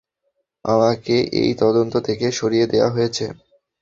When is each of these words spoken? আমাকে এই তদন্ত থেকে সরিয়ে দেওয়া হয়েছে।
আমাকে 0.65 1.15
এই 1.41 1.51
তদন্ত 1.61 1.93
থেকে 2.07 2.25
সরিয়ে 2.31 2.65
দেওয়া 2.67 2.89
হয়েছে। 2.89 3.25